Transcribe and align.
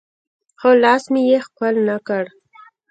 خو 0.59 0.69
لاس 0.83 1.03
مې 1.11 1.21
يې 1.29 1.39
ښکل 1.45 1.75
نه 1.87 1.97
کړ. 2.07 2.23